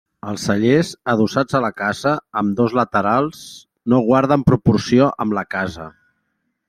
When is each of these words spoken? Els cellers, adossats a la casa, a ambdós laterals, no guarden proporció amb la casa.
Els 0.29 0.43
cellers, 0.49 0.87
adossats 1.11 1.57
a 1.59 1.61
la 1.65 1.69
casa, 1.81 2.13
a 2.17 2.41
ambdós 2.41 2.75
laterals, 2.79 3.43
no 3.95 4.01
guarden 4.09 4.47
proporció 4.49 5.11
amb 5.27 5.37
la 5.41 5.45
casa. 5.57 5.87